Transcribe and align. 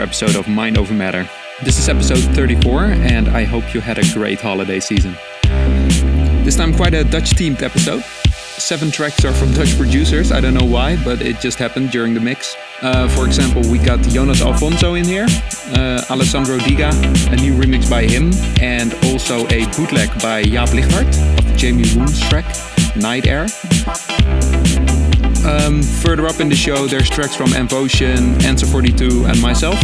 episode 0.00 0.36
of 0.36 0.48
Mind 0.48 0.78
Over 0.78 0.94
Matter. 0.94 1.28
This 1.62 1.78
is 1.78 1.88
episode 1.88 2.20
34, 2.34 2.84
and 2.84 3.28
I 3.28 3.44
hope 3.44 3.74
you 3.74 3.80
had 3.80 3.98
a 3.98 4.14
great 4.14 4.40
holiday 4.40 4.80
season. 4.80 5.14
This 6.44 6.56
time, 6.56 6.74
quite 6.74 6.94
a 6.94 7.04
Dutch 7.04 7.30
themed 7.30 7.62
episode. 7.62 8.02
Seven 8.60 8.90
tracks 8.90 9.24
are 9.24 9.32
from 9.32 9.52
Dutch 9.52 9.76
producers, 9.76 10.32
I 10.32 10.40
don't 10.40 10.54
know 10.54 10.64
why, 10.64 11.02
but 11.04 11.22
it 11.22 11.40
just 11.40 11.58
happened 11.58 11.90
during 11.90 12.14
the 12.14 12.20
mix. 12.20 12.56
Uh, 12.82 13.08
for 13.08 13.26
example, 13.26 13.62
we 13.70 13.78
got 13.78 14.00
Jonas 14.02 14.40
Afonso 14.40 14.98
in 14.98 15.04
here, 15.04 15.26
uh, 15.76 16.04
Alessandro 16.10 16.58
Diga, 16.58 16.90
a 17.32 17.36
new 17.36 17.54
remix 17.54 17.88
by 17.88 18.04
him, 18.04 18.32
and 18.60 18.92
also 19.06 19.46
a 19.48 19.66
bootleg 19.76 20.08
by 20.20 20.42
Jaap 20.42 20.68
Ligthart 20.68 21.38
of 21.38 21.56
Jamie 21.56 21.84
Woon's 21.94 22.20
track, 22.28 22.44
Night 22.96 23.26
Air. 23.26 23.46
Um, 25.44 25.82
further 25.82 26.26
up 26.26 26.38
in 26.38 26.50
the 26.50 26.54
show, 26.54 26.86
there's 26.86 27.08
tracks 27.08 27.34
from 27.34 27.54
Envotion, 27.54 28.40
Answer 28.44 28.66
42, 28.66 29.24
and 29.24 29.40
myself. 29.40 29.80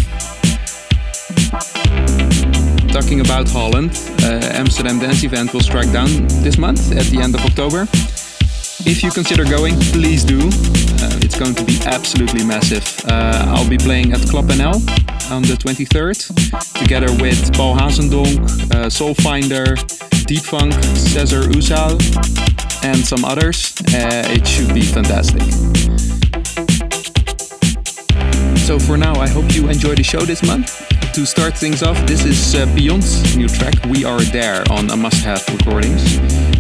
Talking 3.02 3.20
about 3.20 3.46
Holland, 3.50 3.90
uh, 4.22 4.40
Amsterdam 4.54 4.98
Dance 4.98 5.22
Event 5.22 5.52
will 5.52 5.60
strike 5.60 5.92
down 5.92 6.08
this 6.40 6.56
month 6.56 6.92
at 6.92 7.04
the 7.12 7.20
end 7.20 7.34
of 7.34 7.42
October. 7.42 7.82
If 8.88 9.02
you 9.02 9.10
consider 9.10 9.44
going, 9.44 9.78
please 9.92 10.24
do. 10.24 10.38
Uh, 10.38 11.20
it's 11.20 11.38
going 11.38 11.54
to 11.56 11.64
be 11.66 11.78
absolutely 11.84 12.42
massive. 12.42 12.84
Uh, 13.06 13.52
I'll 13.54 13.68
be 13.68 13.76
playing 13.76 14.14
at 14.14 14.20
Club 14.30 14.46
NL 14.46 14.76
on 15.30 15.42
the 15.42 15.58
23rd, 15.60 16.16
together 16.72 17.12
with 17.20 17.52
Paul 17.52 17.76
Hazendonk, 17.76 18.38
uh, 18.72 18.88
Soulfinder, 18.88 19.76
Deep 20.24 20.44
Funk, 20.44 20.72
Cesar 20.96 21.42
Usal, 21.52 22.00
and 22.82 22.96
some 22.96 23.26
others. 23.26 23.74
Uh, 23.92 24.24
it 24.32 24.46
should 24.48 24.72
be 24.72 24.80
fantastic. 24.80 25.42
So 28.56 28.78
for 28.78 28.96
now, 28.96 29.14
I 29.20 29.28
hope 29.28 29.54
you 29.54 29.68
enjoy 29.68 29.94
the 29.96 30.02
show 30.02 30.20
this 30.20 30.42
month. 30.42 30.85
To 31.16 31.24
start 31.24 31.56
things 31.56 31.82
off, 31.82 31.96
this 32.06 32.26
is 32.26 32.54
uh, 32.54 32.66
Pion's 32.76 33.34
new 33.38 33.48
track, 33.48 33.72
We 33.86 34.04
Are 34.04 34.20
There, 34.20 34.62
on 34.70 34.90
a 34.90 34.96
must 34.98 35.24
have 35.24 35.42
recordings, 35.48 36.18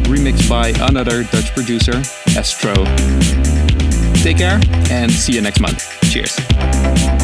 remixed 0.08 0.48
by 0.48 0.68
another 0.88 1.24
Dutch 1.24 1.52
producer, 1.54 1.92
Estroe. 2.32 2.86
Take 4.22 4.38
care 4.38 4.58
and 4.90 5.12
see 5.12 5.34
you 5.34 5.42
next 5.42 5.60
month. 5.60 5.86
Cheers. 6.10 7.15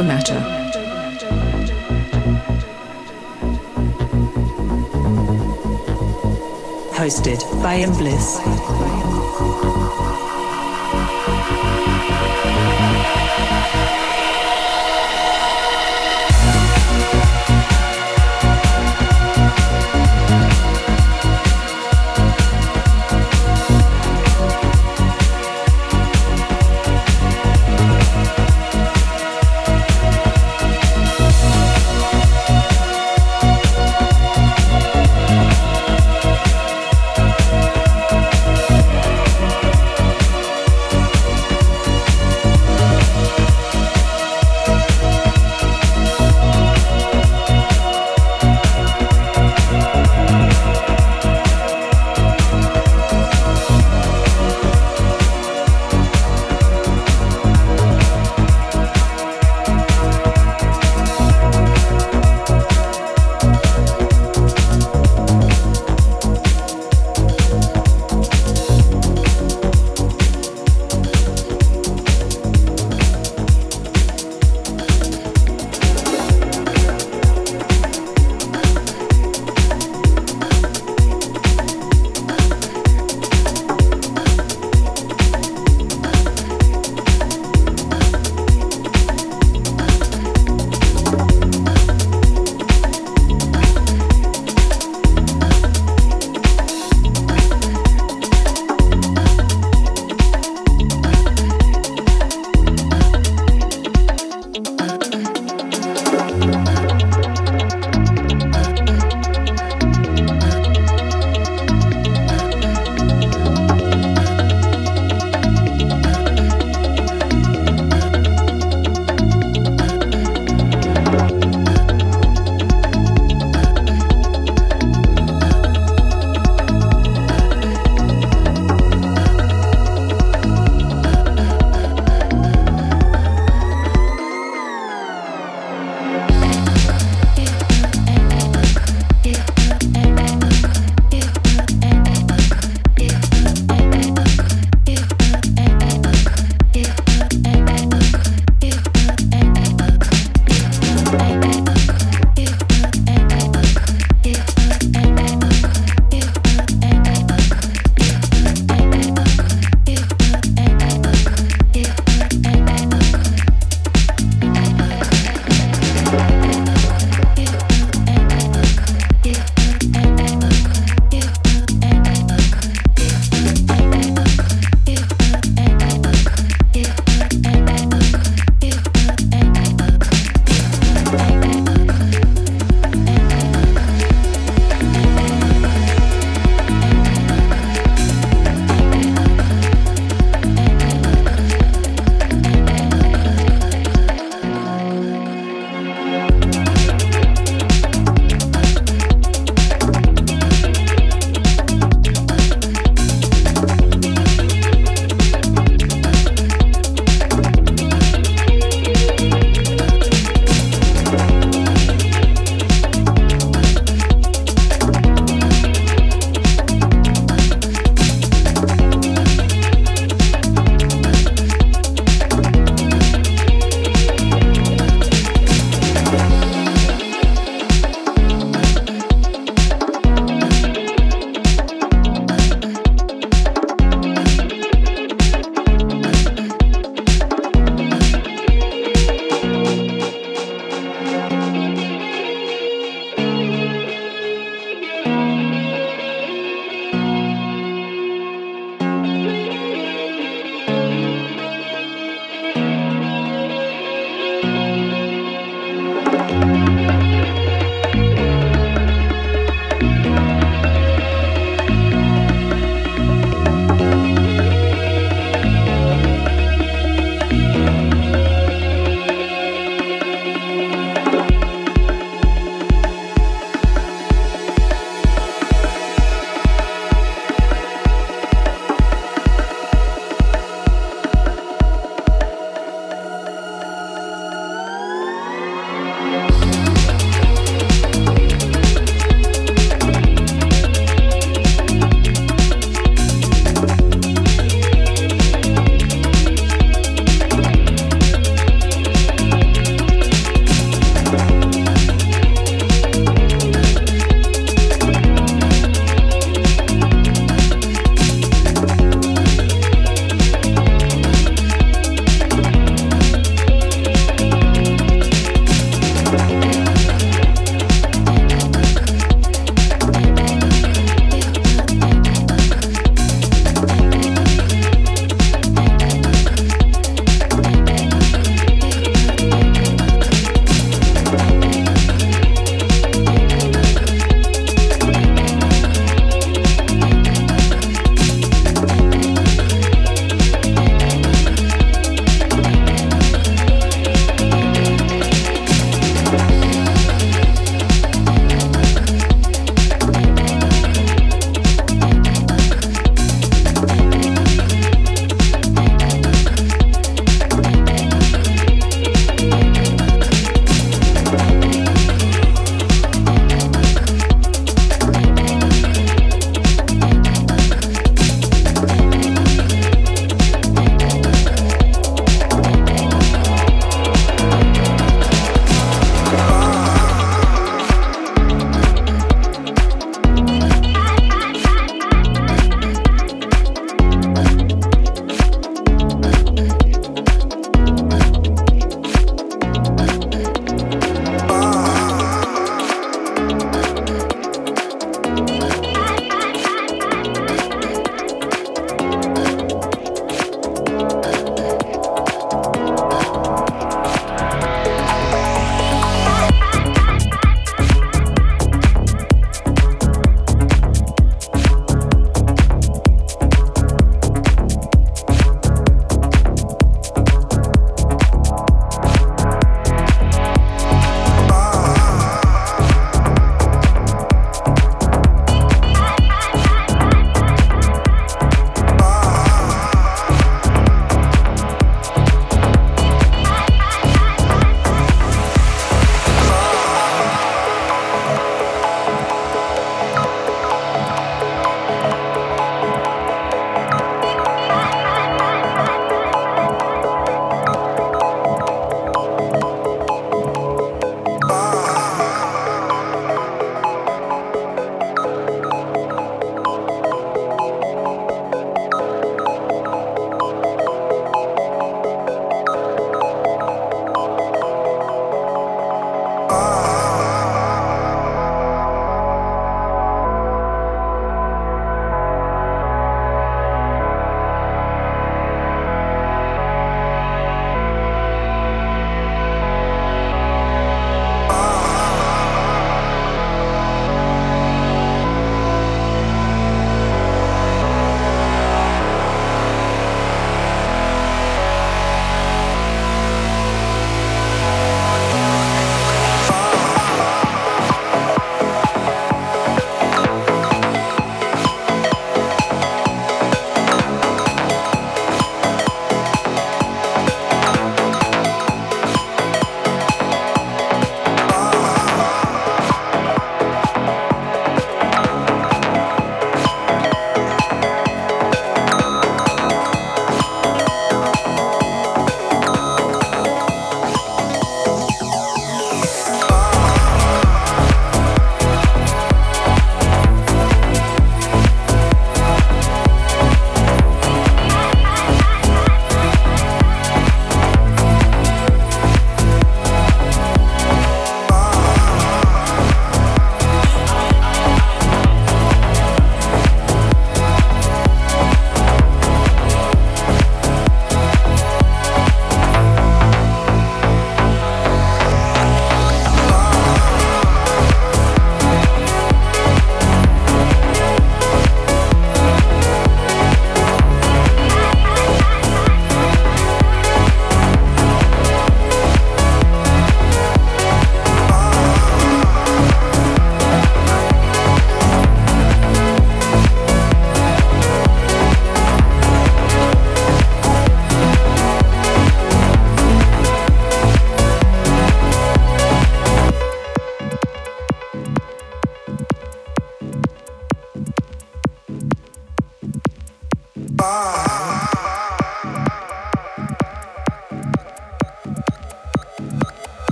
Over 0.00 0.08
Matter. 0.08 0.40
Hosted 6.94 7.42
by 7.62 7.74
Embliss. 7.74 8.99